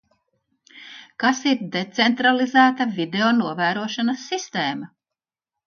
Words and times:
Kas 1.23 1.41
ir 1.51 1.61
decentralizēta 1.75 2.89
videonovērošanas 2.97 4.27
sistēma? 4.33 4.93